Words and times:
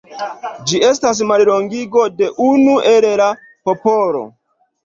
Ĝi 0.71 0.79
estis 0.87 1.21
mallongigo 1.33 2.07
de 2.23 2.31
"Unu 2.49 2.81
el 2.93 3.09
la 3.23 3.29
popolo". 3.71 4.27